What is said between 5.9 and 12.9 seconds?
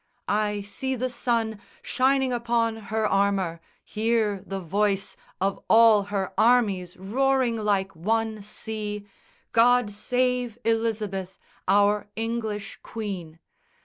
her armies roaring like one sea _God save Elizabeth, our English